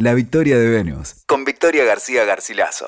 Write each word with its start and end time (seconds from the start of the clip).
La 0.00 0.14
Victoria 0.14 0.56
de 0.56 0.70
Venus, 0.70 1.16
con 1.26 1.44
Victoria 1.44 1.82
García 1.82 2.24
Garcilaso. 2.24 2.86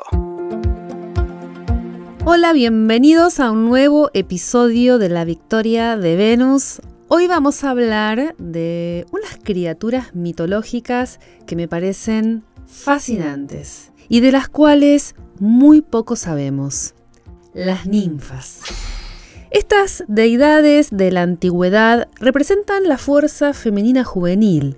Hola, 2.25 2.53
bienvenidos 2.53 3.41
a 3.41 3.51
un 3.51 3.67
nuevo 3.67 4.11
episodio 4.15 4.97
de 4.99 5.09
La 5.09 5.25
Victoria 5.25 5.97
de 5.97 6.15
Venus. 6.15 6.81
Hoy 7.09 7.27
vamos 7.27 7.65
a 7.65 7.71
hablar 7.71 8.37
de 8.39 9.07
unas 9.11 9.37
criaturas 9.43 10.15
mitológicas 10.15 11.19
que 11.49 11.57
me 11.57 11.67
parecen 11.67 12.45
fascinantes 12.69 13.91
y 14.09 14.21
de 14.21 14.31
las 14.31 14.49
cuales 14.49 15.17
muy 15.41 15.81
poco 15.81 16.15
sabemos. 16.15 16.95
Las 17.55 17.87
ninfas. 17.87 18.61
Estas 19.51 20.05
deidades 20.07 20.91
de 20.93 21.11
la 21.11 21.23
antigüedad 21.23 22.09
representan 22.21 22.85
la 22.87 22.99
fuerza 22.99 23.53
femenina 23.53 24.05
juvenil 24.05 24.77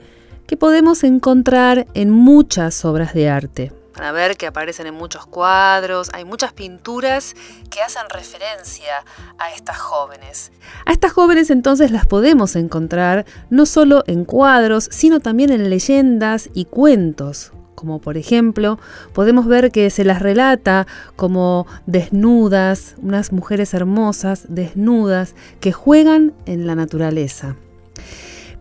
que 0.53 0.59
podemos 0.59 1.03
encontrar 1.03 1.87
en 1.95 2.11
muchas 2.11 2.85
obras 2.85 3.15
de 3.15 3.31
arte. 3.31 3.73
Van 3.97 4.05
a 4.05 4.13
ver 4.13 4.37
que 4.37 4.47
aparecen 4.47 4.87
en 4.87 4.93
muchos 4.93 5.25
cuadros, 5.25 6.11
hay 6.13 6.27
muchas 6.27 6.53
pinturas 6.53 7.35
que 7.71 7.81
hacen 7.81 8.03
referencia 8.11 9.03
a 9.39 9.51
estas 9.55 9.79
jóvenes. 9.79 10.53
A 10.85 10.93
estas 10.93 11.11
jóvenes 11.11 11.49
entonces 11.49 11.91
las 11.91 12.05
podemos 12.05 12.55
encontrar 12.55 13.25
no 13.49 13.65
solo 13.65 14.05
en 14.07 14.27
cuadros, 14.27 14.91
sino 14.91 15.21
también 15.21 15.51
en 15.53 15.71
leyendas 15.71 16.51
y 16.53 16.67
cuentos, 16.67 17.53
como 17.75 17.99
por 17.99 18.19
ejemplo 18.19 18.79
podemos 19.15 19.47
ver 19.47 19.71
que 19.71 19.89
se 19.89 20.05
las 20.05 20.21
relata 20.21 20.87
como 21.17 21.67
desnudas, 21.87 22.97
unas 23.01 23.33
mujeres 23.33 23.73
hermosas, 23.73 24.45
desnudas, 24.51 25.35
que 25.61 25.73
juegan 25.73 26.35
en 26.45 26.67
la 26.67 26.75
naturaleza. 26.75 27.57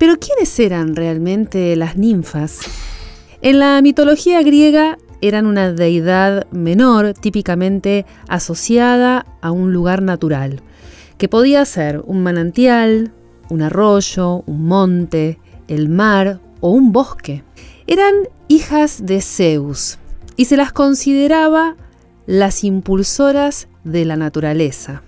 Pero 0.01 0.17
¿quiénes 0.17 0.59
eran 0.59 0.95
realmente 0.95 1.75
las 1.75 1.95
ninfas? 1.95 2.61
En 3.43 3.59
la 3.59 3.79
mitología 3.83 4.41
griega 4.41 4.97
eran 5.21 5.45
una 5.45 5.71
deidad 5.73 6.47
menor 6.49 7.13
típicamente 7.13 8.07
asociada 8.27 9.27
a 9.41 9.51
un 9.51 9.73
lugar 9.73 10.01
natural, 10.01 10.63
que 11.19 11.29
podía 11.29 11.63
ser 11.65 12.01
un 12.03 12.23
manantial, 12.23 13.11
un 13.51 13.61
arroyo, 13.61 14.41
un 14.47 14.65
monte, 14.65 15.37
el 15.67 15.87
mar 15.87 16.39
o 16.61 16.71
un 16.71 16.91
bosque. 16.91 17.43
Eran 17.85 18.15
hijas 18.47 19.05
de 19.05 19.21
Zeus 19.21 19.99
y 20.35 20.45
se 20.45 20.57
las 20.57 20.73
consideraba 20.73 21.75
las 22.25 22.63
impulsoras 22.63 23.67
de 23.83 24.05
la 24.05 24.15
naturaleza. 24.15 25.03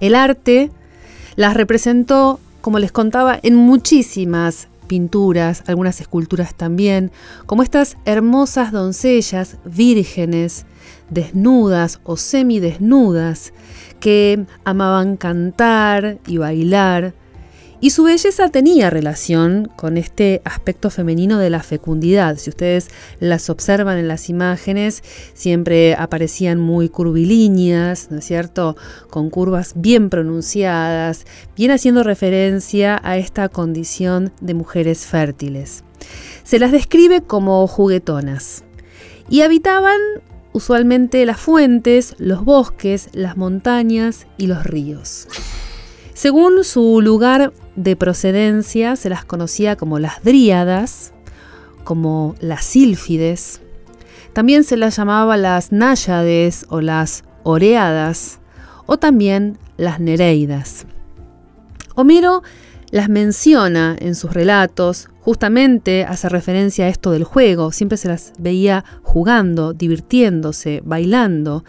El 0.00 0.16
arte 0.16 0.72
las 1.36 1.54
representó, 1.54 2.40
como 2.60 2.78
les 2.78 2.92
contaba, 2.92 3.38
en 3.42 3.54
muchísimas 3.54 4.68
pinturas, 4.86 5.62
algunas 5.66 6.00
esculturas 6.00 6.54
también, 6.54 7.12
como 7.46 7.62
estas 7.62 7.96
hermosas 8.04 8.72
doncellas 8.72 9.58
vírgenes, 9.64 10.66
desnudas 11.10 12.00
o 12.04 12.16
semidesnudas, 12.16 13.52
que 14.00 14.46
amaban 14.64 15.16
cantar 15.16 16.18
y 16.26 16.38
bailar, 16.38 17.14
y 17.80 17.90
su 17.90 18.02
belleza 18.02 18.48
tenía 18.48 18.90
relación 18.90 19.70
con 19.76 19.96
este 19.96 20.42
aspecto 20.44 20.90
femenino 20.90 21.38
de 21.38 21.50
la 21.50 21.62
fecundidad. 21.62 22.36
Si 22.36 22.50
ustedes 22.50 22.88
las 23.20 23.50
observan 23.50 23.98
en 23.98 24.08
las 24.08 24.28
imágenes, 24.28 25.02
siempre 25.34 25.94
aparecían 25.94 26.58
muy 26.58 26.88
curvilíneas, 26.88 28.10
¿no 28.10 28.18
es 28.18 28.24
cierto? 28.24 28.76
Con 29.10 29.30
curvas 29.30 29.74
bien 29.76 30.10
pronunciadas, 30.10 31.24
bien 31.56 31.70
haciendo 31.70 32.02
referencia 32.02 33.00
a 33.02 33.16
esta 33.16 33.48
condición 33.48 34.32
de 34.40 34.54
mujeres 34.54 35.06
fértiles. 35.06 35.84
Se 36.42 36.58
las 36.58 36.72
describe 36.72 37.22
como 37.22 37.66
juguetonas 37.66 38.64
y 39.28 39.42
habitaban 39.42 40.00
usualmente 40.52 41.24
las 41.26 41.38
fuentes, 41.38 42.14
los 42.18 42.44
bosques, 42.44 43.08
las 43.12 43.36
montañas 43.36 44.26
y 44.36 44.48
los 44.48 44.64
ríos. 44.64 45.28
Según 46.18 46.64
su 46.64 47.00
lugar 47.00 47.52
de 47.76 47.94
procedencia, 47.94 48.96
se 48.96 49.08
las 49.08 49.24
conocía 49.24 49.76
como 49.76 50.00
las 50.00 50.20
dríadas, 50.24 51.12
como 51.84 52.34
las 52.40 52.64
sílfides. 52.64 53.60
También 54.32 54.64
se 54.64 54.76
las 54.76 54.96
llamaba 54.96 55.36
las 55.36 55.70
náyades 55.70 56.66
o 56.70 56.80
las 56.80 57.22
oreadas, 57.44 58.40
o 58.86 58.96
también 58.96 59.58
las 59.76 60.00
nereidas. 60.00 60.86
Homero 61.94 62.42
las 62.90 63.08
menciona 63.08 63.94
en 63.96 64.16
sus 64.16 64.34
relatos, 64.34 65.10
justamente 65.20 66.04
hace 66.04 66.28
referencia 66.28 66.86
a 66.86 66.88
esto 66.88 67.12
del 67.12 67.22
juego, 67.22 67.70
siempre 67.70 67.96
se 67.96 68.08
las 68.08 68.32
veía 68.40 68.84
jugando, 69.04 69.72
divirtiéndose, 69.72 70.82
bailando, 70.84 71.62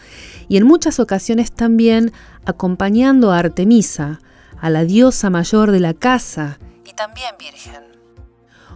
y 0.47 0.57
en 0.57 0.65
muchas 0.65 0.99
ocasiones 0.99 1.51
también 1.51 2.11
acompañando 2.45 3.31
a 3.31 3.37
Artemisa, 3.37 4.21
a 4.61 4.69
la 4.69 4.83
diosa 4.85 5.29
mayor 5.29 5.71
de 5.71 5.79
la 5.79 5.93
casa 5.93 6.59
y 6.85 6.93
también 6.93 7.35
virgen. 7.39 7.89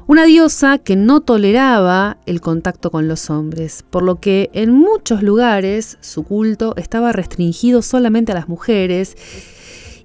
Una 0.06 0.26
diosa 0.26 0.80
que 0.80 0.98
no 0.98 1.22
toleraba 1.22 2.18
el 2.26 2.42
contacto 2.42 2.92
con 2.92 3.08
los 3.08 3.30
hombres, 3.30 3.86
por 3.90 4.04
lo 4.04 4.20
que 4.20 4.50
en 4.54 4.72
muchos 4.72 5.24
lugares 5.24 5.98
su 6.02 6.24
culto 6.24 6.74
estaba 6.76 7.14
restringido 7.14 7.82
solamente 7.82 8.34
a 8.34 8.36
las 8.36 8.50
mujeres 8.50 9.16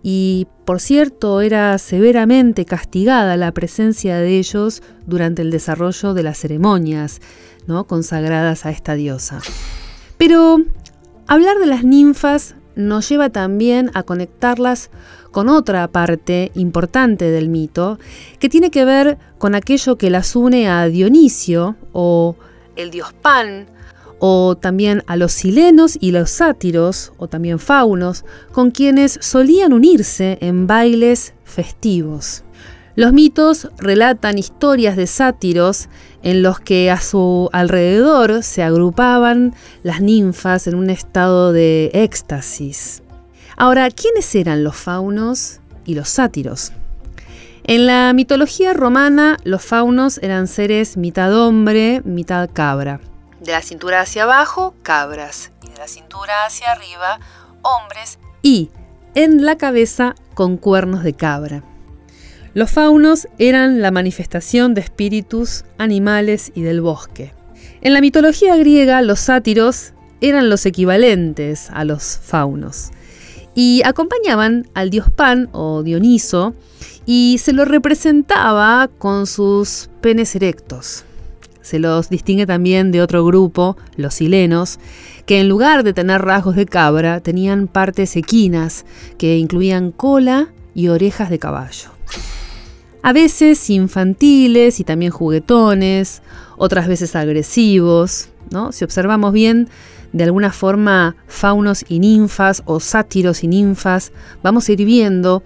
y, 0.02 0.46
por 0.64 0.80
cierto, 0.80 1.40
era 1.40 1.76
severamente 1.78 2.64
castigada 2.64 3.36
la 3.36 3.50
presencia 3.50 4.18
de 4.18 4.38
ellos 4.38 4.82
durante 5.06 5.42
el 5.42 5.50
desarrollo 5.50 6.14
de 6.14 6.22
las 6.22 6.38
ceremonias 6.38 7.20
¿no? 7.66 7.84
consagradas 7.84 8.66
a 8.66 8.70
esta 8.70 8.94
diosa. 8.94 9.40
Pero 10.16 10.58
hablar 11.26 11.58
de 11.58 11.66
las 11.66 11.82
ninfas 11.82 12.54
nos 12.76 13.08
lleva 13.08 13.30
también 13.30 13.90
a 13.94 14.04
conectarlas 14.04 14.90
con 15.30 15.48
otra 15.48 15.88
parte 15.88 16.50
importante 16.54 17.30
del 17.30 17.48
mito, 17.48 17.98
que 18.38 18.48
tiene 18.48 18.70
que 18.70 18.84
ver 18.84 19.18
con 19.38 19.54
aquello 19.54 19.96
que 19.96 20.10
las 20.10 20.34
une 20.36 20.68
a 20.68 20.86
Dionisio 20.88 21.76
o 21.92 22.36
el 22.76 22.90
dios 22.90 23.12
Pan, 23.12 23.66
o 24.18 24.56
también 24.56 25.02
a 25.06 25.16
los 25.16 25.32
silenos 25.32 25.96
y 26.00 26.10
los 26.10 26.30
sátiros, 26.30 27.12
o 27.18 27.28
también 27.28 27.58
faunos, 27.58 28.24
con 28.52 28.70
quienes 28.70 29.18
solían 29.20 29.72
unirse 29.72 30.38
en 30.40 30.66
bailes 30.66 31.34
festivos. 31.44 32.44
Los 32.96 33.12
mitos 33.12 33.68
relatan 33.78 34.38
historias 34.38 34.96
de 34.96 35.06
sátiros 35.06 35.88
en 36.24 36.42
los 36.42 36.58
que 36.58 36.90
a 36.90 37.00
su 37.00 37.48
alrededor 37.52 38.42
se 38.42 38.64
agrupaban 38.64 39.54
las 39.84 40.00
ninfas 40.00 40.66
en 40.66 40.74
un 40.74 40.90
estado 40.90 41.52
de 41.52 41.92
éxtasis. 41.94 43.02
Ahora, 43.60 43.90
¿quiénes 43.90 44.32
eran 44.36 44.62
los 44.62 44.76
faunos 44.76 45.58
y 45.84 45.96
los 45.96 46.08
sátiros? 46.08 46.70
En 47.64 47.86
la 47.86 48.12
mitología 48.12 48.72
romana, 48.72 49.36
los 49.42 49.64
faunos 49.64 50.18
eran 50.18 50.46
seres 50.46 50.96
mitad 50.96 51.36
hombre, 51.36 52.00
mitad 52.04 52.48
cabra. 52.52 53.00
De 53.40 53.50
la 53.50 53.60
cintura 53.60 54.02
hacia 54.02 54.22
abajo, 54.22 54.76
cabras, 54.84 55.50
y 55.66 55.70
de 55.70 55.76
la 55.76 55.88
cintura 55.88 56.46
hacia 56.46 56.70
arriba, 56.70 57.18
hombres, 57.62 58.20
y 58.42 58.70
en 59.16 59.44
la 59.44 59.58
cabeza 59.58 60.14
con 60.34 60.56
cuernos 60.56 61.02
de 61.02 61.14
cabra. 61.14 61.64
Los 62.54 62.70
faunos 62.70 63.26
eran 63.38 63.82
la 63.82 63.90
manifestación 63.90 64.72
de 64.74 64.82
espíritus, 64.82 65.64
animales 65.78 66.52
y 66.54 66.62
del 66.62 66.80
bosque. 66.80 67.34
En 67.80 67.92
la 67.92 68.00
mitología 68.00 68.54
griega, 68.54 69.02
los 69.02 69.18
sátiros 69.18 69.94
eran 70.20 70.48
los 70.48 70.64
equivalentes 70.64 71.70
a 71.72 71.82
los 71.82 72.20
faunos 72.22 72.92
y 73.54 73.82
acompañaban 73.84 74.68
al 74.74 74.90
dios 74.90 75.10
Pan 75.10 75.48
o 75.52 75.82
Dioniso 75.82 76.54
y 77.06 77.36
se 77.38 77.52
lo 77.52 77.64
representaba 77.64 78.88
con 78.98 79.26
sus 79.26 79.90
penes 80.00 80.34
erectos. 80.36 81.04
Se 81.62 81.78
los 81.78 82.08
distingue 82.08 82.46
también 82.46 82.92
de 82.92 83.02
otro 83.02 83.24
grupo, 83.24 83.76
los 83.96 84.14
silenos, 84.14 84.78
que 85.26 85.40
en 85.40 85.48
lugar 85.48 85.84
de 85.84 85.92
tener 85.92 86.22
rasgos 86.22 86.56
de 86.56 86.66
cabra 86.66 87.20
tenían 87.20 87.68
partes 87.68 88.16
equinas 88.16 88.86
que 89.18 89.36
incluían 89.36 89.92
cola 89.92 90.48
y 90.74 90.88
orejas 90.88 91.28
de 91.28 91.38
caballo 91.38 91.90
a 93.02 93.12
veces 93.12 93.70
infantiles 93.70 94.80
y 94.80 94.84
también 94.84 95.12
juguetones, 95.12 96.22
otras 96.56 96.88
veces 96.88 97.14
agresivos, 97.16 98.28
¿no? 98.50 98.72
Si 98.72 98.84
observamos 98.84 99.32
bien, 99.32 99.68
de 100.12 100.24
alguna 100.24 100.52
forma, 100.52 101.16
faunos 101.26 101.84
y 101.88 101.98
ninfas 101.98 102.62
o 102.66 102.80
sátiros 102.80 103.44
y 103.44 103.48
ninfas, 103.48 104.12
vamos 104.42 104.68
a 104.68 104.72
ir 104.72 104.84
viendo 104.84 105.42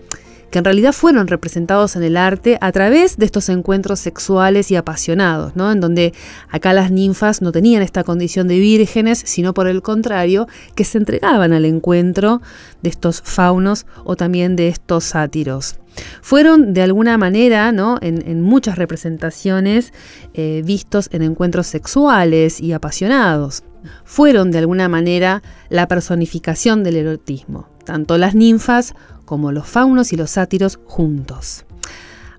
que 0.52 0.58
en 0.58 0.66
realidad 0.66 0.92
fueron 0.92 1.28
representados 1.28 1.96
en 1.96 2.02
el 2.02 2.16
arte 2.16 2.58
a 2.60 2.70
través 2.72 3.16
de 3.16 3.24
estos 3.24 3.48
encuentros 3.48 3.98
sexuales 4.00 4.70
y 4.70 4.76
apasionados, 4.76 5.56
¿no? 5.56 5.72
En 5.72 5.80
donde 5.80 6.12
acá 6.50 6.74
las 6.74 6.92
ninfas 6.92 7.40
no 7.40 7.52
tenían 7.52 7.82
esta 7.82 8.04
condición 8.04 8.48
de 8.48 8.58
vírgenes, 8.58 9.22
sino 9.24 9.54
por 9.54 9.66
el 9.66 9.80
contrario, 9.80 10.46
que 10.74 10.84
se 10.84 10.98
entregaban 10.98 11.54
al 11.54 11.64
encuentro 11.64 12.42
de 12.82 12.90
estos 12.90 13.22
faunos 13.22 13.86
o 14.04 14.14
también 14.14 14.54
de 14.54 14.68
estos 14.68 15.04
sátiros. 15.04 15.78
fueron 16.20 16.74
de 16.74 16.82
alguna 16.82 17.16
manera, 17.18 17.72
¿no? 17.72 17.98
en, 18.02 18.42
muchas 18.42 18.76
representaciones, 18.76 19.92
eh, 20.34 20.62
vistos 20.64 21.08
en 21.12 21.22
encuentros 21.22 21.66
sexuales 21.66 22.60
y 22.60 22.72
apasionados. 22.72 23.62
Fueron 24.05 24.50
de 24.50 24.58
alguna 24.58 24.88
manera 24.88 25.43
la 25.69 25.88
personificación 25.88 26.84
del 26.84 26.96
erotismo, 26.96 27.69
tanto 27.84 28.19
las 28.19 28.34
ninfas 28.34 28.94
como 29.25 29.52
los 29.52 29.67
faunos 29.67 30.12
y 30.12 30.17
los 30.17 30.31
sátiros 30.31 30.79
juntos. 30.84 31.64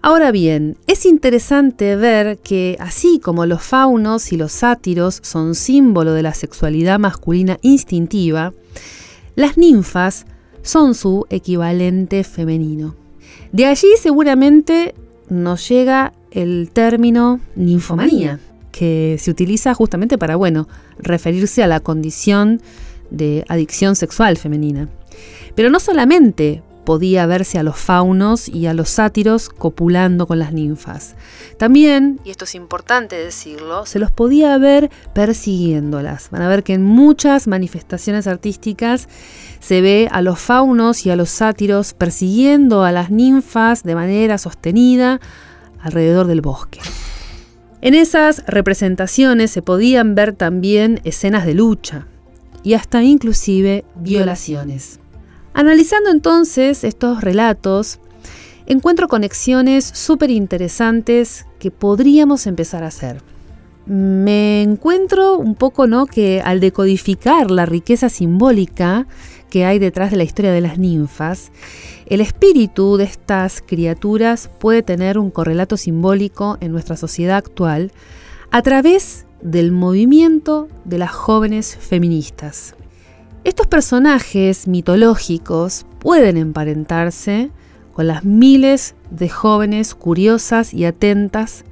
Ahora 0.01 0.31
bien, 0.31 0.77
es 0.85 1.05
interesante 1.05 1.95
ver 1.95 2.37
que 2.39 2.75
así 2.81 3.19
como 3.19 3.45
los 3.45 3.63
faunos 3.63 4.33
y 4.33 4.37
los 4.37 4.51
sátiros 4.51 5.19
son 5.23 5.55
símbolo 5.55 6.11
de 6.11 6.23
la 6.23 6.33
sexualidad 6.33 6.99
masculina 6.99 7.57
instintiva, 7.61 8.53
las 9.35 9.57
ninfas 9.57 10.25
son 10.61 10.93
su 10.93 11.25
equivalente 11.29 12.25
femenino. 12.25 12.95
De 13.53 13.65
allí 13.65 13.87
seguramente 13.97 14.93
nos 15.29 15.69
llega 15.69 16.11
el 16.31 16.69
término 16.73 17.39
ninfomanía, 17.55 18.39
que 18.73 19.17
se 19.19 19.31
utiliza 19.31 19.73
justamente 19.73 20.17
para, 20.17 20.35
bueno, 20.35 20.67
referirse 20.97 21.63
a 21.63 21.67
la 21.67 21.79
condición 21.79 22.61
de 23.11 23.45
adicción 23.47 23.95
sexual 23.95 24.35
femenina. 24.37 24.89
Pero 25.55 25.69
no 25.69 25.79
solamente 25.79 26.63
podía 26.83 27.25
verse 27.27 27.59
a 27.59 27.63
los 27.63 27.77
faunos 27.77 28.49
y 28.49 28.65
a 28.65 28.73
los 28.73 28.89
sátiros 28.89 29.47
copulando 29.47 30.27
con 30.27 30.39
las 30.39 30.51
ninfas. 30.51 31.15
También, 31.57 32.19
y 32.25 32.31
esto 32.31 32.45
es 32.45 32.55
importante 32.55 33.15
decirlo, 33.15 33.85
se 33.85 33.99
los 33.99 34.11
podía 34.11 34.57
ver 34.57 34.89
persiguiéndolas. 35.13 36.29
Van 36.31 36.41
a 36.41 36.49
ver 36.49 36.63
que 36.63 36.73
en 36.73 36.83
muchas 36.83 37.47
manifestaciones 37.47 38.25
artísticas 38.25 39.07
se 39.59 39.81
ve 39.81 40.09
a 40.11 40.21
los 40.21 40.39
faunos 40.39 41.05
y 41.05 41.11
a 41.11 41.15
los 41.15 41.29
sátiros 41.29 41.93
persiguiendo 41.93 42.83
a 42.83 42.91
las 42.91 43.11
ninfas 43.11 43.83
de 43.83 43.95
manera 43.95 44.37
sostenida 44.39 45.21
alrededor 45.79 46.27
del 46.27 46.41
bosque. 46.41 46.79
En 47.83 47.95
esas 47.95 48.45
representaciones 48.47 49.51
se 49.51 49.61
podían 49.61 50.15
ver 50.15 50.31
también 50.31 51.01
escenas 51.03 51.45
de 51.45 51.53
lucha 51.53 52.07
y 52.63 52.75
hasta 52.75 53.03
inclusive 53.03 53.83
violaciones. 53.95 55.01
Analizando 55.53 56.09
entonces 56.09 56.85
estos 56.85 57.19
relatos, 57.19 57.99
encuentro 58.67 59.09
conexiones 59.09 59.83
súper 59.83 60.31
interesantes 60.31 61.45
que 61.59 61.71
podríamos 61.71 62.47
empezar 62.47 62.85
a 62.85 62.87
hacer. 62.87 63.21
Me 63.85 64.61
encuentro 64.61 65.35
un 65.35 65.53
poco, 65.53 65.85
¿no? 65.85 66.05
Que 66.05 66.41
al 66.41 66.61
decodificar 66.61 67.51
la 67.51 67.65
riqueza 67.65 68.07
simbólica 68.07 69.07
que 69.53 69.65
hay 69.65 69.77
detrás 69.77 70.09
de 70.09 70.17
la 70.17 70.23
historia 70.23 70.51
de 70.51 70.61
las 70.61 70.79
ninfas, 70.79 71.51
el 72.07 72.21
espíritu 72.21 72.97
de 72.97 73.03
estas 73.03 73.61
criaturas 73.61 74.49
puede 74.59 74.81
tener 74.81 75.19
un 75.19 75.29
correlato 75.29 75.77
simbólico 75.77 76.57
en 76.59 76.71
nuestra 76.71 76.97
sociedad 76.97 77.37
actual 77.37 77.91
a 78.49 78.63
través 78.63 79.27
del 79.43 79.71
movimiento 79.71 80.69
de 80.85 80.97
las 80.97 81.11
jóvenes 81.11 81.77
feministas. 81.79 82.73
Estos 83.43 83.67
personajes 83.67 84.67
mitológicos 84.67 85.85
pueden 85.99 86.37
emparentarse 86.37 87.51
con 87.93 88.07
las 88.07 88.23
miles 88.23 88.95
de 89.11 89.29
jóvenes 89.29 89.93
curiosas 89.93 90.73
y 90.73 90.85
atentas 90.85 91.63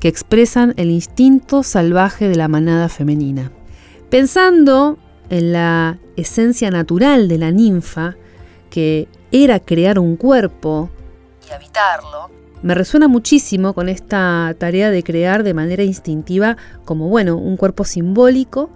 que 0.00 0.08
expresan 0.08 0.74
el 0.76 0.90
instinto 0.90 1.62
salvaje 1.62 2.28
de 2.28 2.34
la 2.34 2.48
manada 2.48 2.88
femenina. 2.88 3.52
Pensando 4.10 4.98
en 5.30 5.52
la 5.52 5.98
esencia 6.16 6.70
natural 6.70 7.28
de 7.28 7.38
la 7.38 7.50
ninfa, 7.50 8.16
que 8.70 9.08
era 9.30 9.60
crear 9.60 9.98
un 9.98 10.16
cuerpo 10.16 10.90
y 11.48 11.52
habitarlo, 11.52 12.30
me 12.62 12.74
resuena 12.74 13.06
muchísimo 13.06 13.72
con 13.72 13.88
esta 13.88 14.54
tarea 14.58 14.90
de 14.90 15.02
crear 15.04 15.44
de 15.44 15.54
manera 15.54 15.84
instintiva 15.84 16.56
como, 16.84 17.08
bueno, 17.08 17.36
un 17.36 17.56
cuerpo 17.56 17.84
simbólico 17.84 18.70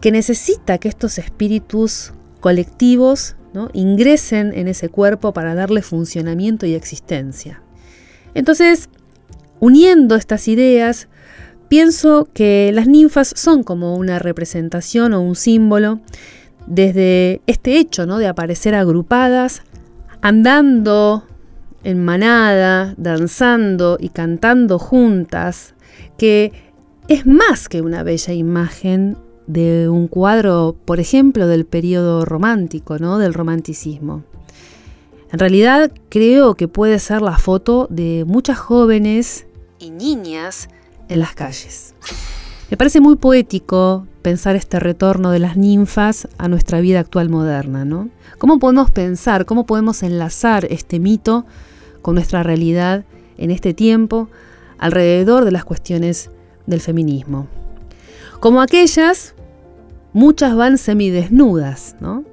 que 0.00 0.12
necesita 0.12 0.78
que 0.78 0.88
estos 0.88 1.18
espíritus 1.18 2.12
colectivos 2.40 3.36
¿no? 3.54 3.70
ingresen 3.72 4.52
en 4.54 4.68
ese 4.68 4.90
cuerpo 4.90 5.32
para 5.32 5.54
darle 5.54 5.80
funcionamiento 5.80 6.66
y 6.66 6.74
existencia. 6.74 7.62
Entonces, 8.34 8.90
uniendo 9.60 10.16
estas 10.16 10.46
ideas, 10.48 11.08
pienso 11.68 12.28
que 12.32 12.70
las 12.72 12.86
ninfas 12.86 13.32
son 13.36 13.62
como 13.62 13.96
una 13.96 14.18
representación 14.18 15.12
o 15.14 15.20
un 15.20 15.36
símbolo 15.36 16.00
desde 16.66 17.40
este 17.46 17.78
hecho 17.78 18.06
¿no? 18.06 18.18
de 18.18 18.26
aparecer 18.26 18.74
agrupadas, 18.74 19.62
andando 20.22 21.24
en 21.82 22.04
manada, 22.04 22.94
danzando 22.96 23.98
y 24.00 24.08
cantando 24.08 24.78
juntas, 24.78 25.74
que 26.16 26.52
es 27.08 27.26
más 27.26 27.68
que 27.68 27.82
una 27.82 28.02
bella 28.02 28.32
imagen 28.32 29.18
de 29.46 29.88
un 29.90 30.08
cuadro, 30.08 30.74
por 30.86 31.00
ejemplo, 31.00 31.46
del 31.46 31.66
periodo 31.66 32.24
romántico, 32.24 32.98
¿no? 32.98 33.18
del 33.18 33.34
romanticismo. 33.34 34.24
En 35.30 35.38
realidad 35.38 35.90
creo 36.08 36.54
que 36.54 36.68
puede 36.68 36.98
ser 36.98 37.20
la 37.20 37.36
foto 37.36 37.86
de 37.90 38.24
muchas 38.26 38.58
jóvenes 38.58 39.46
y 39.78 39.90
niñas 39.90 40.68
en 41.08 41.20
las 41.20 41.34
calles. 41.34 41.94
Me 42.70 42.76
parece 42.76 43.00
muy 43.00 43.16
poético 43.16 44.06
pensar 44.22 44.56
este 44.56 44.80
retorno 44.80 45.30
de 45.30 45.38
las 45.38 45.56
ninfas 45.56 46.28
a 46.38 46.48
nuestra 46.48 46.80
vida 46.80 47.00
actual 47.00 47.28
moderna, 47.28 47.84
¿no? 47.84 48.08
¿Cómo 48.38 48.58
podemos 48.58 48.90
pensar, 48.90 49.44
cómo 49.44 49.66
podemos 49.66 50.02
enlazar 50.02 50.66
este 50.70 50.98
mito 50.98 51.44
con 52.02 52.14
nuestra 52.14 52.42
realidad 52.42 53.04
en 53.36 53.50
este 53.50 53.74
tiempo 53.74 54.28
alrededor 54.78 55.44
de 55.44 55.52
las 55.52 55.64
cuestiones 55.64 56.30
del 56.66 56.80
feminismo? 56.80 57.48
Como 58.40 58.60
aquellas, 58.60 59.34
muchas 60.12 60.56
van 60.56 60.78
semidesnudas, 60.78 61.96
¿no? 62.00 62.24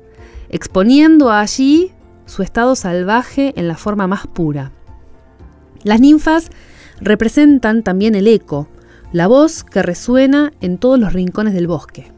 exponiendo 0.52 1.32
allí 1.32 1.94
su 2.26 2.44
estado 2.44 2.76
salvaje 2.76 3.54
en 3.56 3.68
la 3.68 3.78
forma 3.78 4.06
más 4.06 4.28
pura. 4.28 4.72
Las 5.84 6.02
ninfas 6.02 6.50
representan 7.02 7.84
también 7.84 8.16
el 8.16 8.28
eco, 8.28 8.68
la 9.12 9.28
voz 9.28 9.64
que 9.64 9.82
resuena 9.82 10.54
en 10.62 10.78
todos 10.78 10.98
los 11.00 11.14
rincones 11.14 11.54
del 11.54 11.68
bosque. 11.68 12.12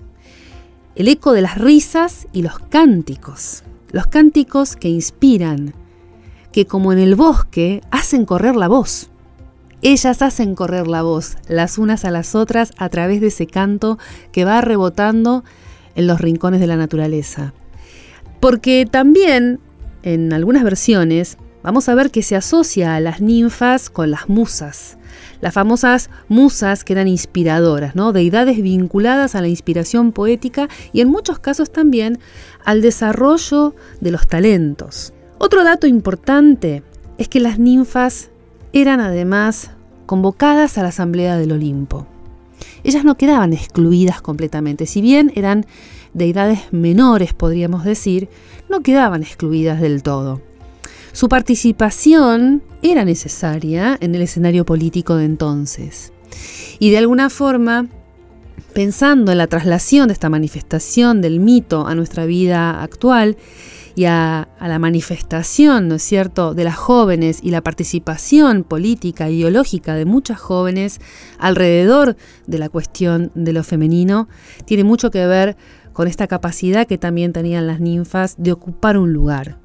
El 0.95 1.07
eco 1.07 1.33
de 1.33 1.41
las 1.41 1.57
risas 1.57 2.27
y 2.33 2.44
los 2.44 2.59
cánticos, 2.59 3.63
los 3.91 4.06
cánticos 4.07 4.75
que 4.75 4.89
inspiran, 4.89 5.74
que 6.51 6.68
como 6.68 6.94
en 6.94 7.00
el 7.00 7.15
bosque 7.15 7.81
hacen 7.89 8.25
correr 8.25 8.56
la 8.56 8.68
voz. 8.68 9.09
Ellas 9.81 10.21
hacen 10.21 10.56
correr 10.56 10.88
la 10.88 11.01
voz 11.01 11.35
las 11.47 11.77
unas 11.77 12.06
a 12.06 12.12
las 12.12 12.35
otras 12.35 12.71
a 12.77 12.89
través 12.89 13.21
de 13.21 13.27
ese 13.27 13.47
canto 13.47 13.97
que 14.31 14.45
va 14.45 14.62
rebotando 14.62 15.44
en 15.95 16.07
los 16.07 16.21
rincones 16.21 16.61
de 16.61 16.68
la 16.68 16.78
naturaleza. 16.78 17.54
Porque 18.40 18.87
también, 18.90 19.59
en 20.04 20.31
algunas 20.31 20.63
versiones, 20.63 21.37
vamos 21.63 21.89
a 21.89 21.95
ver 21.95 22.11
que 22.11 22.21
se 22.21 22.35
asocia 22.35 22.95
a 22.95 22.99
las 22.99 23.21
ninfas 23.21 23.89
con 23.89 24.11
las 24.11 24.29
musas, 24.29 24.97
las 25.41 25.53
famosas 25.53 26.09
musas 26.27 26.83
que 26.83 26.93
eran 26.93 27.07
inspiradoras, 27.07 27.95
¿no? 27.95 28.13
deidades 28.13 28.61
vinculadas 28.61 29.35
a 29.35 29.41
la 29.41 29.47
inspiración 29.47 30.11
poética 30.11 30.69
y 30.91 31.01
en 31.01 31.09
muchos 31.09 31.39
casos 31.39 31.71
también 31.71 32.19
al 32.63 32.81
desarrollo 32.81 33.75
de 34.01 34.11
los 34.11 34.27
talentos. 34.27 35.13
Otro 35.39 35.63
dato 35.63 35.87
importante 35.87 36.83
es 37.17 37.27
que 37.27 37.39
las 37.39 37.59
ninfas 37.59 38.29
eran 38.73 38.99
además 38.99 39.71
convocadas 40.05 40.77
a 40.77 40.83
la 40.83 40.89
Asamblea 40.89 41.37
del 41.37 41.53
Olimpo. 41.53 42.07
Ellas 42.83 43.05
no 43.05 43.15
quedaban 43.15 43.53
excluidas 43.53 44.21
completamente, 44.21 44.85
si 44.85 45.01
bien 45.01 45.31
eran 45.35 45.65
deidades 46.13 46.71
menores, 46.71 47.33
podríamos 47.33 47.83
decir, 47.83 48.29
no 48.69 48.81
quedaban 48.81 49.23
excluidas 49.23 49.81
del 49.81 50.03
todo. 50.03 50.41
Su 51.13 51.29
participación 51.29 52.63
era 52.81 53.05
necesaria 53.05 53.97
en 54.01 54.15
el 54.15 54.23
escenario 54.23 54.65
político 54.65 55.15
de 55.15 55.25
entonces. 55.25 56.11
Y 56.79 56.89
de 56.89 56.97
alguna 56.97 57.29
forma, 57.29 57.87
pensando 58.73 59.31
en 59.31 59.37
la 59.37 59.47
traslación 59.47 60.07
de 60.07 60.13
esta 60.13 60.29
manifestación 60.29 61.21
del 61.21 61.39
mito 61.39 61.87
a 61.87 61.95
nuestra 61.95 62.25
vida 62.25 62.83
actual, 62.83 63.37
y 63.95 64.05
a, 64.05 64.49
la 64.59 64.79
manifestación, 64.79 65.87
¿no 65.87 65.95
es 65.95 66.03
cierto?, 66.03 66.53
de 66.53 66.63
las 66.63 66.75
jóvenes 66.75 67.39
y 67.43 67.51
la 67.51 67.61
participación 67.61 68.63
política 68.63 69.27
e 69.27 69.33
ideológica 69.33 69.93
de 69.93 70.05
muchas 70.05 70.39
jóvenes 70.39 70.99
alrededor 71.37 72.17
de 72.47 72.57
la 72.57 72.69
cuestión 72.69 73.31
de 73.35 73.53
lo 73.53 73.63
femenino, 73.63 74.27
tiene 74.65 74.83
mucho 74.83 75.11
que 75.11 75.25
ver 75.27 75.55
con 75.93 76.07
esta 76.07 76.27
capacidad 76.27 76.87
que 76.87 76.97
también 76.97 77.33
tenían 77.33 77.67
las 77.67 77.79
ninfas 77.79 78.35
de 78.39 78.51
ocupar 78.51 78.97
un 78.97 79.13
lugar. 79.13 79.62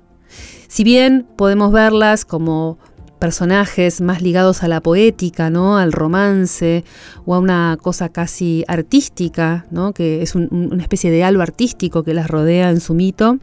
Si 0.68 0.84
bien 0.84 1.26
podemos 1.36 1.72
verlas 1.72 2.24
como 2.24 2.78
personajes 3.18 4.00
más 4.00 4.22
ligados 4.22 4.62
a 4.62 4.68
la 4.68 4.80
poética, 4.80 5.50
¿no? 5.50 5.76
al 5.76 5.92
romance 5.92 6.84
o 7.26 7.34
a 7.34 7.38
una 7.38 7.76
cosa 7.80 8.08
casi 8.08 8.64
artística, 8.68 9.66
¿no? 9.70 9.92
que 9.92 10.22
es 10.22 10.34
una 10.34 10.82
especie 10.82 11.10
de 11.10 11.24
halo 11.24 11.42
artístico 11.42 12.02
que 12.04 12.14
las 12.14 12.28
rodea 12.28 12.70
en 12.70 12.80
su 12.80 12.94
mito, 12.94 13.38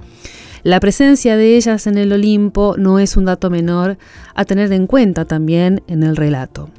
La 0.64 0.80
presencia 0.80 1.38
de 1.38 1.58
ellas 1.58 1.86
en 1.86 1.98
el 1.98 2.12
Olimpo 2.12 2.76
no 2.78 2.98
es 2.98 3.18
un 3.18 3.26
dato 3.26 3.52
menor 3.52 3.98
a 4.34 4.46
tener 4.46 4.74
en 4.74 4.88
cuenta 4.88 5.26
también 5.26 5.84
en 5.88 6.02
el 6.02 6.16
relato. 6.16 6.70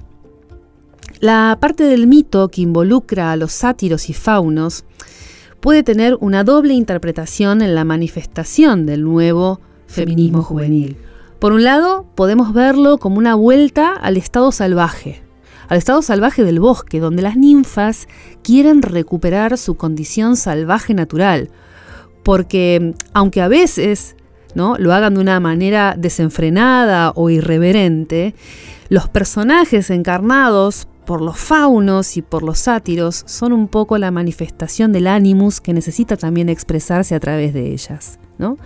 La 1.20 1.56
parte 1.60 1.84
del 1.84 2.06
mito 2.08 2.48
que 2.48 2.62
involucra 2.62 3.30
a 3.30 3.36
los 3.36 3.52
sátiros 3.52 4.10
y 4.10 4.12
faunos 4.12 4.84
puede 5.60 5.82
tener 5.82 6.16
una 6.20 6.42
doble 6.44 6.74
interpretación 6.74 7.62
en 7.62 7.74
la 7.74 7.84
manifestación 7.84 8.86
del 8.86 9.04
nuevo 9.04 9.60
feminismo 9.86 10.42
juvenil. 10.42 10.96
Por 11.38 11.52
un 11.52 11.64
lado, 11.64 12.06
podemos 12.14 12.52
verlo 12.52 12.98
como 12.98 13.18
una 13.18 13.34
vuelta 13.34 13.92
al 13.92 14.16
estado 14.16 14.52
salvaje, 14.52 15.22
al 15.68 15.78
estado 15.78 16.02
salvaje 16.02 16.44
del 16.44 16.60
bosque, 16.60 17.00
donde 17.00 17.22
las 17.22 17.36
ninfas 17.36 18.08
quieren 18.42 18.82
recuperar 18.82 19.58
su 19.58 19.76
condición 19.76 20.36
salvaje 20.36 20.94
natural, 20.94 21.50
porque 22.22 22.94
aunque 23.12 23.42
a 23.42 23.48
veces 23.48 24.16
¿no? 24.54 24.76
lo 24.78 24.94
hagan 24.94 25.14
de 25.14 25.20
una 25.20 25.38
manera 25.38 25.94
desenfrenada 25.98 27.12
o 27.14 27.28
irreverente, 27.30 28.34
los 28.88 29.08
personajes 29.08 29.90
encarnados 29.90 30.88
por 31.06 31.22
los 31.22 31.38
faunos 31.38 32.18
y 32.18 32.22
por 32.22 32.42
los 32.42 32.58
sátiros 32.58 33.22
son 33.26 33.54
un 33.54 33.68
poco 33.68 33.96
la 33.96 34.10
manifestación 34.10 34.92
del 34.92 35.06
animus 35.06 35.60
que 35.62 35.72
necesita 35.72 36.16
también 36.16 36.50
expresarse 36.50 37.14
a 37.14 37.20
través 37.20 37.54
de 37.54 37.72
ellas. 37.72 38.18
¿no? 38.38 38.58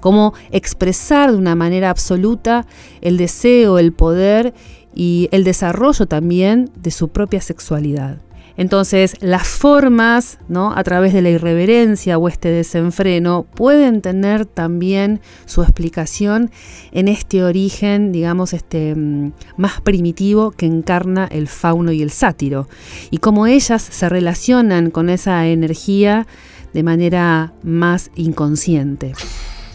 Como 0.00 0.34
expresar 0.50 1.30
de 1.30 1.38
una 1.38 1.54
manera 1.54 1.90
absoluta 1.90 2.66
el 3.00 3.16
deseo, 3.16 3.78
el 3.78 3.92
poder 3.92 4.52
y 4.94 5.28
el 5.30 5.44
desarrollo 5.44 6.06
también 6.06 6.70
de 6.74 6.90
su 6.90 7.08
propia 7.08 7.40
sexualidad. 7.40 8.18
Entonces, 8.56 9.16
las 9.20 9.48
formas, 9.48 10.38
¿no? 10.48 10.72
a 10.76 10.82
través 10.84 11.12
de 11.12 11.22
la 11.22 11.30
irreverencia 11.30 12.18
o 12.18 12.28
este 12.28 12.50
desenfreno, 12.50 13.46
pueden 13.54 14.02
tener 14.02 14.46
también 14.46 15.20
su 15.46 15.62
explicación 15.62 16.50
en 16.92 17.08
este 17.08 17.44
origen, 17.44 18.12
digamos, 18.12 18.52
este, 18.52 18.94
mm, 18.94 19.32
más 19.56 19.80
primitivo 19.80 20.50
que 20.50 20.66
encarna 20.66 21.26
el 21.26 21.48
fauno 21.48 21.92
y 21.92 22.02
el 22.02 22.10
sátiro, 22.10 22.68
y 23.10 23.18
cómo 23.18 23.46
ellas 23.46 23.82
se 23.82 24.08
relacionan 24.08 24.90
con 24.90 25.08
esa 25.08 25.46
energía 25.46 26.26
de 26.72 26.82
manera 26.82 27.52
más 27.62 28.10
inconsciente. 28.16 29.12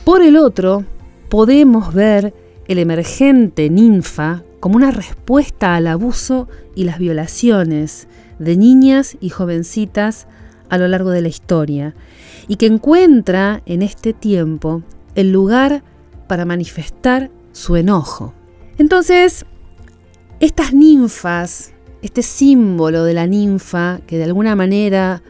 Por 0.03 0.21
el 0.21 0.37
otro, 0.37 0.85
podemos 1.29 1.93
ver 1.93 2.33
el 2.67 2.79
emergente 2.79 3.69
ninfa 3.69 4.43
como 4.59 4.75
una 4.75 4.91
respuesta 4.91 5.75
al 5.75 5.87
abuso 5.87 6.47
y 6.75 6.83
las 6.83 6.99
violaciones 6.99 8.07
de 8.39 8.57
niñas 8.57 9.17
y 9.19 9.29
jovencitas 9.29 10.27
a 10.69 10.77
lo 10.77 10.87
largo 10.87 11.11
de 11.11 11.21
la 11.21 11.27
historia, 11.27 11.95
y 12.47 12.57
que 12.57 12.65
encuentra 12.65 13.61
en 13.65 13.81
este 13.81 14.13
tiempo 14.13 14.83
el 15.15 15.31
lugar 15.31 15.83
para 16.27 16.45
manifestar 16.45 17.31
su 17.51 17.75
enojo. 17.75 18.33
Entonces, 18.77 19.45
estas 20.39 20.73
ninfas, 20.73 21.73
este 22.01 22.21
símbolo 22.21 23.03
de 23.03 23.13
la 23.13 23.25
ninfa, 23.25 23.99
que 24.05 24.17
de 24.17 24.25
alguna 24.25 24.55
manera 24.55 25.23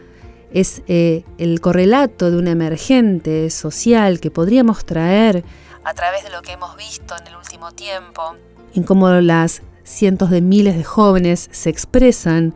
es 0.51 0.81
eh, 0.87 1.23
el 1.37 1.61
correlato 1.61 2.31
de 2.31 2.37
un 2.37 2.47
emergente 2.47 3.49
social 3.49 4.19
que 4.19 4.31
podríamos 4.31 4.85
traer 4.85 5.43
a 5.83 5.93
través 5.93 6.23
de 6.23 6.29
lo 6.29 6.41
que 6.41 6.53
hemos 6.53 6.75
visto 6.75 7.15
en 7.17 7.27
el 7.27 7.35
último 7.35 7.71
tiempo, 7.71 8.35
en 8.73 8.83
cómo 8.83 9.09
las 9.09 9.61
cientos 9.83 10.29
de 10.29 10.41
miles 10.41 10.75
de 10.75 10.83
jóvenes 10.83 11.47
se 11.51 11.69
expresan 11.69 12.53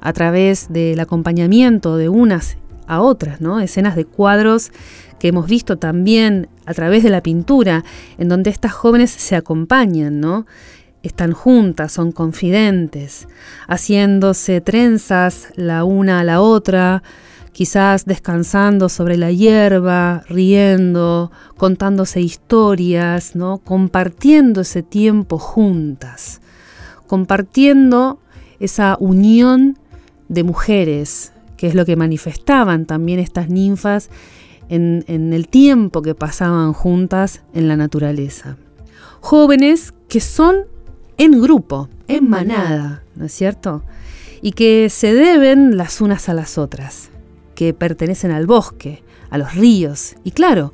a 0.00 0.12
través 0.12 0.72
del 0.72 1.00
acompañamiento 1.00 1.96
de 1.96 2.08
unas 2.08 2.56
a 2.86 3.00
otras, 3.00 3.40
¿no? 3.40 3.60
Escenas 3.60 3.94
de 3.96 4.04
cuadros 4.04 4.72
que 5.18 5.28
hemos 5.28 5.46
visto 5.46 5.78
también 5.78 6.48
a 6.66 6.74
través 6.74 7.02
de 7.02 7.10
la 7.10 7.22
pintura, 7.22 7.84
en 8.18 8.28
donde 8.28 8.50
estas 8.50 8.72
jóvenes 8.72 9.10
se 9.10 9.36
acompañan, 9.36 10.18
¿no? 10.18 10.46
Están 11.02 11.32
juntas, 11.32 11.92
son 11.92 12.12
confidentes, 12.12 13.28
haciéndose 13.68 14.60
trenzas 14.60 15.48
la 15.54 15.84
una 15.84 16.20
a 16.20 16.24
la 16.24 16.40
otra, 16.40 17.02
quizás 17.52 18.06
descansando 18.06 18.88
sobre 18.88 19.16
la 19.16 19.30
hierba, 19.30 20.24
riendo, 20.28 21.30
contándose 21.56 22.20
historias, 22.20 23.36
¿no? 23.36 23.58
compartiendo 23.58 24.62
ese 24.62 24.82
tiempo 24.82 25.38
juntas, 25.38 26.40
compartiendo 27.06 28.18
esa 28.60 28.96
unión 28.98 29.78
de 30.30 30.44
mujeres, 30.44 31.32
que 31.58 31.66
es 31.66 31.74
lo 31.74 31.84
que 31.84 31.96
manifestaban 31.96 32.86
también 32.86 33.18
estas 33.18 33.50
ninfas 33.50 34.08
en, 34.70 35.04
en 35.08 35.34
el 35.34 35.48
tiempo 35.48 36.00
que 36.00 36.14
pasaban 36.14 36.72
juntas 36.72 37.42
en 37.52 37.68
la 37.68 37.76
naturaleza. 37.76 38.56
Jóvenes 39.20 39.92
que 40.08 40.20
son 40.20 40.64
en 41.18 41.42
grupo, 41.42 41.90
en 42.08 42.30
manada, 42.30 43.02
¿no 43.16 43.26
es 43.26 43.32
cierto? 43.32 43.82
Y 44.40 44.52
que 44.52 44.88
se 44.88 45.12
deben 45.12 45.76
las 45.76 46.00
unas 46.00 46.30
a 46.30 46.34
las 46.34 46.56
otras, 46.56 47.10
que 47.54 47.74
pertenecen 47.74 48.30
al 48.30 48.46
bosque, 48.46 49.02
a 49.28 49.36
los 49.36 49.54
ríos, 49.54 50.14
y 50.24 50.30
claro, 50.30 50.72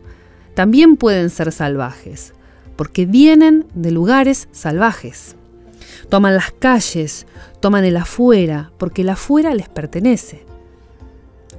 también 0.54 0.96
pueden 0.96 1.30
ser 1.30 1.50
salvajes, 1.50 2.32
porque 2.76 3.06
vienen 3.06 3.66
de 3.74 3.90
lugares 3.90 4.48
salvajes. 4.52 5.34
Toman 6.08 6.34
las 6.34 6.52
calles, 6.52 7.26
toman 7.60 7.84
el 7.84 7.96
afuera, 7.96 8.72
porque 8.78 9.02
el 9.02 9.10
afuera 9.10 9.54
les 9.54 9.68
pertenece. 9.68 10.44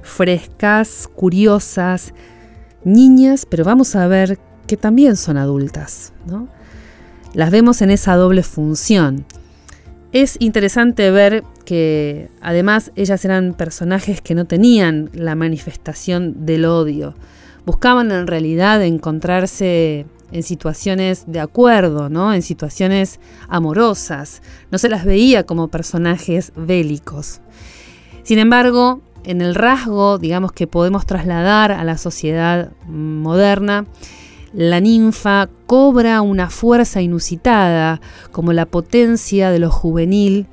Frescas, 0.02 1.08
curiosas, 1.14 2.14
niñas, 2.84 3.46
pero 3.46 3.64
vamos 3.64 3.94
a 3.96 4.06
ver 4.06 4.38
que 4.66 4.76
también 4.76 5.16
son 5.16 5.36
adultas. 5.36 6.12
¿no? 6.26 6.48
Las 7.34 7.50
vemos 7.50 7.82
en 7.82 7.90
esa 7.90 8.14
doble 8.14 8.42
función. 8.42 9.24
Es 10.12 10.36
interesante 10.40 11.10
ver 11.10 11.44
que 11.66 12.30
además 12.40 12.92
ellas 12.96 13.24
eran 13.26 13.52
personajes 13.52 14.22
que 14.22 14.34
no 14.34 14.46
tenían 14.46 15.10
la 15.12 15.34
manifestación 15.34 16.46
del 16.46 16.64
odio. 16.64 17.14
Buscaban 17.66 18.10
en 18.10 18.26
realidad 18.26 18.82
encontrarse 18.82 20.06
en 20.32 20.42
situaciones 20.42 21.24
de 21.26 21.40
acuerdo, 21.40 22.08
¿no? 22.08 22.32
en 22.32 22.42
situaciones 22.42 23.20
amorosas. 23.48 24.42
No 24.70 24.78
se 24.78 24.88
las 24.88 25.04
veía 25.04 25.44
como 25.44 25.68
personajes 25.68 26.52
bélicos. 26.56 27.40
Sin 28.22 28.38
embargo, 28.38 29.00
en 29.24 29.40
el 29.40 29.54
rasgo, 29.54 30.18
digamos, 30.18 30.52
que 30.52 30.66
podemos 30.66 31.06
trasladar 31.06 31.72
a 31.72 31.84
la 31.84 31.98
sociedad 31.98 32.72
moderna, 32.86 33.86
la 34.52 34.80
ninfa 34.80 35.48
cobra 35.66 36.22
una 36.22 36.48
fuerza 36.48 37.02
inusitada, 37.02 38.00
como 38.32 38.52
la 38.52 38.66
potencia 38.66 39.50
de 39.50 39.58
lo 39.58 39.70
juvenil, 39.70 40.46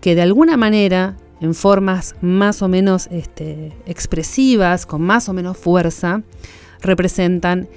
que 0.00 0.14
de 0.14 0.22
alguna 0.22 0.56
manera, 0.56 1.16
en 1.40 1.54
formas 1.54 2.16
más 2.20 2.62
o 2.62 2.68
menos 2.68 3.08
este, 3.12 3.72
expresivas, 3.86 4.86
con 4.86 5.02
más 5.02 5.28
o 5.28 5.32
menos 5.32 5.56
fuerza, 5.56 6.22
representan 6.80 7.68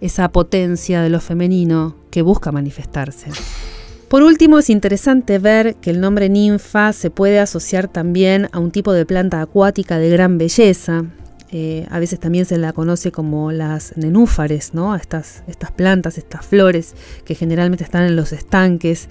esa 0.00 0.28
potencia 0.30 1.02
de 1.02 1.10
lo 1.10 1.20
femenino 1.20 1.94
que 2.10 2.22
busca 2.22 2.52
manifestarse. 2.52 3.30
Por 4.08 4.24
último, 4.24 4.58
es 4.58 4.70
interesante 4.70 5.38
ver 5.38 5.76
que 5.76 5.90
el 5.90 6.00
nombre 6.00 6.28
ninfa 6.28 6.92
se 6.92 7.10
puede 7.10 7.38
asociar 7.38 7.86
también 7.86 8.48
a 8.50 8.58
un 8.58 8.72
tipo 8.72 8.92
de 8.92 9.06
planta 9.06 9.40
acuática 9.40 9.98
de 9.98 10.10
gran 10.10 10.36
belleza. 10.36 11.04
Eh, 11.52 11.86
a 11.90 12.00
veces 12.00 12.18
también 12.18 12.44
se 12.44 12.58
la 12.58 12.72
conoce 12.72 13.12
como 13.12 13.52
las 13.52 13.96
nenúfares, 13.96 14.74
¿no? 14.74 14.96
Estas, 14.96 15.44
estas 15.46 15.70
plantas, 15.70 16.18
estas 16.18 16.44
flores 16.44 16.94
que 17.24 17.36
generalmente 17.36 17.84
están 17.84 18.04
en 18.04 18.16
los 18.16 18.32
estanques 18.32 19.08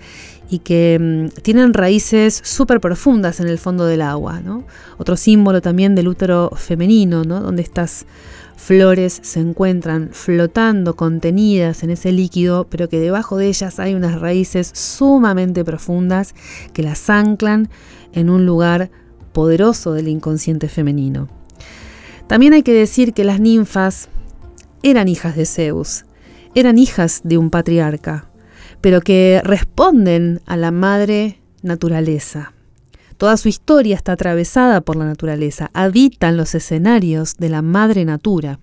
y 0.50 0.60
que 0.60 0.98
mm, 1.00 1.41
tienen 1.43 1.74
raíces 1.74 2.41
súper 2.43 2.81
profundas 2.81 3.39
en 3.39 3.48
el 3.48 3.58
fondo 3.58 3.86
del 3.86 4.01
agua. 4.01 4.41
Otro 4.98 5.15
símbolo 5.15 5.62
también 5.62 5.96
del 5.96 6.08
útero 6.08 6.51
femenino, 6.55 7.24
¿no? 7.24 7.39
donde 7.39 7.62
estas 7.62 8.05
flores 8.60 9.20
se 9.24 9.39
encuentran 9.39 10.10
flotando 10.12 10.96
contenidas 10.96 11.82
en 11.82 11.92
ese 11.92 12.12
líquido, 12.12 12.68
pero 12.70 12.89
que 12.89 13.00
debajo 13.00 13.38
de 13.38 13.48
ellas 13.48 13.80
hay 13.80 13.96
unas 13.96 14.20
raíces 14.20 14.70
sumamente 14.74 15.63
profundas 15.63 16.36
que 16.74 16.84
las 16.84 17.10
anclan 17.10 17.70
en 18.12 18.30
un 18.30 18.46
lugar 18.46 18.92
poderoso 19.32 19.94
del 19.94 20.10
inconsciente 20.10 20.68
femenino. 20.68 21.30
También 22.28 22.54
hay 22.54 22.62
que 22.62 22.74
decir 22.74 23.13
que 23.13 23.24
las 23.24 23.39
ninfas 23.39 24.10
eran 24.84 25.08
hijas 25.08 25.36
de 25.36 25.46
Zeus, 25.46 26.06
eran 26.54 26.78
hijas 26.78 27.22
de 27.24 27.38
un 27.38 27.50
patriarca, 27.50 28.30
pero 28.82 29.01
que 29.01 29.42
responden 29.44 30.42
a 30.46 30.58
la 30.58 30.72
madre 30.72 31.39
naturaleza. 31.63 32.54
Toda 33.19 33.35
su 33.35 33.49
historia 33.49 33.97
está 33.97 34.13
atravesada 34.13 34.79
por 34.79 34.95
la 34.95 35.03
naturaleza, 35.03 35.71
habitan 35.73 36.38
los 36.38 36.55
escenarios 36.55 37.35
de 37.35 37.49
la 37.49 37.61
madre 37.61 38.05
natura. 38.05 38.61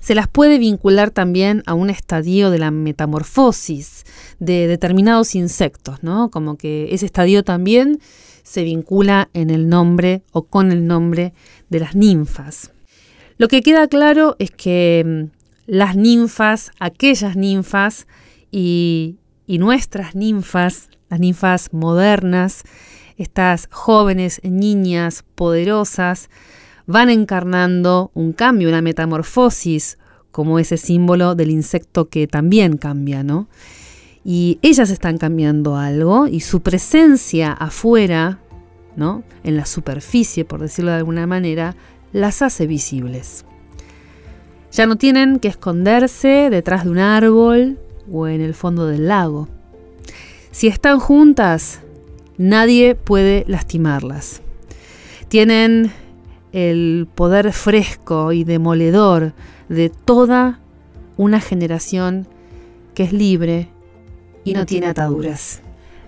Se 0.00 0.14
las 0.14 0.28
puede 0.28 0.56
vincular 0.56 1.10
también 1.10 1.62
a 1.66 1.74
un 1.74 1.90
estadio 1.90 2.50
de 2.50 2.58
la 2.58 2.70
metamorfosis 2.70 4.06
de 4.38 4.66
determinados 4.66 5.34
insectos, 5.34 6.02
¿no? 6.02 6.30
Como 6.30 6.56
que 6.56 6.94
ese 6.94 7.04
estadio 7.04 7.44
también 7.44 8.00
se 8.44 8.64
vincula 8.64 9.28
en 9.34 9.50
el 9.50 9.68
nombre 9.68 10.22
o 10.32 10.44
con 10.44 10.72
el 10.72 10.86
nombre 10.86 11.34
de 11.68 11.80
las 11.80 11.94
ninfas. 11.94 12.72
Lo 13.36 13.48
que 13.48 13.60
queda 13.60 13.88
claro 13.88 14.36
es 14.38 14.50
que 14.52 15.04
mm, 15.04 15.36
las 15.66 15.96
ninfas, 15.96 16.70
aquellas 16.80 17.36
ninfas 17.36 18.06
y, 18.50 19.16
y 19.46 19.58
nuestras 19.58 20.14
ninfas, 20.14 20.88
las 21.10 21.20
ninfas 21.20 21.74
modernas, 21.74 22.64
estas 23.20 23.68
jóvenes 23.70 24.40
niñas 24.42 25.24
poderosas, 25.34 26.30
van 26.86 27.10
encarnando 27.10 28.10
un 28.14 28.32
cambio, 28.32 28.70
una 28.70 28.80
metamorfosis, 28.80 29.98
como 30.30 30.58
ese 30.58 30.78
símbolo 30.78 31.34
del 31.34 31.50
insecto 31.50 32.08
que 32.08 32.26
también 32.26 32.78
cambia, 32.78 33.22
¿no? 33.22 33.46
Y 34.24 34.58
ellas 34.62 34.88
están 34.88 35.18
cambiando 35.18 35.76
algo 35.76 36.28
y 36.28 36.40
su 36.40 36.62
presencia 36.62 37.52
afuera, 37.52 38.38
¿no? 38.96 39.22
En 39.44 39.56
la 39.56 39.66
superficie, 39.66 40.46
por 40.46 40.60
decirlo 40.60 40.90
de 40.90 40.96
alguna 40.96 41.26
manera, 41.26 41.76
las 42.12 42.40
hace 42.40 42.66
visibles. 42.66 43.44
Ya 44.72 44.86
no 44.86 44.96
tienen 44.96 45.40
que 45.40 45.48
esconderse 45.48 46.48
detrás 46.50 46.84
de 46.84 46.90
un 46.90 46.98
árbol 46.98 47.78
o 48.10 48.28
en 48.28 48.40
el 48.40 48.54
fondo 48.54 48.86
del 48.86 49.08
lago. 49.08 49.48
Si 50.52 50.68
están 50.68 51.00
juntas, 51.00 51.80
nadie 52.40 52.94
puede 52.94 53.44
lastimarlas. 53.46 54.40
Tienen 55.28 55.92
el 56.52 57.06
poder 57.14 57.52
fresco 57.52 58.32
y 58.32 58.44
demoledor 58.44 59.34
de 59.68 59.90
toda 59.90 60.58
una 61.18 61.40
generación 61.40 62.26
que 62.94 63.04
es 63.04 63.12
libre 63.12 63.68
y 64.42 64.54
no 64.54 64.64
tiene 64.64 64.86
ataduras. 64.86 65.60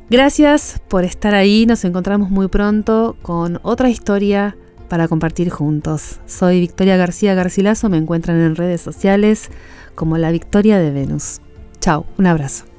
Gracias 0.08 0.80
por 0.88 1.04
estar 1.04 1.34
ahí, 1.34 1.66
nos 1.66 1.84
encontramos 1.84 2.30
muy 2.30 2.48
pronto 2.48 3.16
con 3.20 3.60
otra 3.62 3.90
historia 3.90 4.56
para 4.88 5.08
compartir 5.08 5.50
juntos. 5.50 6.20
Soy 6.26 6.60
Victoria 6.60 6.96
García 6.96 7.34
Garcilaso, 7.34 7.90
me 7.90 7.98
encuentran 7.98 8.40
en 8.40 8.56
redes 8.56 8.80
sociales 8.80 9.50
como 9.94 10.16
La 10.16 10.30
Victoria 10.30 10.78
de 10.78 10.90
Venus. 10.90 11.40
Chao, 11.78 12.06
un 12.16 12.26
abrazo. 12.26 12.71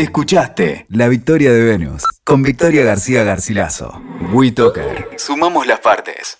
Escuchaste 0.00 0.86
La 0.88 1.08
Victoria 1.08 1.52
de 1.52 1.62
Venus 1.62 2.04
con 2.24 2.42
Victoria 2.42 2.82
García 2.84 3.22
Garcilaso. 3.22 4.00
WeToker. 4.32 5.10
Sumamos 5.18 5.66
las 5.66 5.80
partes. 5.80 6.39